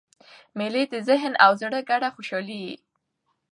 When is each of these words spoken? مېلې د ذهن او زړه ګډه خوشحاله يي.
مېلې 0.57 0.83
د 0.93 0.95
ذهن 1.07 1.33
او 1.43 1.51
زړه 1.61 1.79
ګډه 1.89 2.09
خوشحاله 2.15 2.55
يي. 2.63 2.75